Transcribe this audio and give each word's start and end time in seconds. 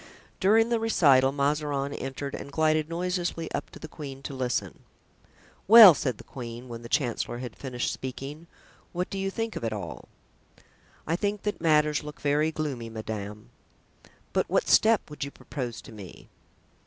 During 0.39 0.69
the 0.69 0.79
recital 0.79 1.31
Mazarin 1.31 1.93
entered 1.93 2.33
and 2.33 2.51
glided 2.51 2.89
noiselessly 2.89 3.51
up 3.51 3.69
to 3.69 3.77
the 3.77 3.87
queen 3.87 4.23
to 4.23 4.33
listen. 4.33 4.79
"Well," 5.67 5.93
said 5.93 6.17
the 6.17 6.23
queen, 6.23 6.67
when 6.67 6.81
the 6.81 6.89
chancellor 6.89 7.37
had 7.37 7.55
finished 7.55 7.93
speaking; 7.93 8.47
"what 8.93 9.11
do 9.11 9.19
you 9.19 9.29
think 9.29 9.55
of 9.55 9.63
it 9.63 9.71
all?" 9.71 10.09
"I 11.05 11.15
think 11.15 11.43
that 11.43 11.61
matters 11.61 12.01
look 12.03 12.19
very 12.19 12.51
gloomy, 12.51 12.89
madame." 12.89 13.51
"But 14.33 14.49
what 14.49 14.67
step 14.67 15.07
would 15.07 15.23
you 15.23 15.29
propose 15.29 15.83
to 15.83 15.91
me?" 15.91 16.29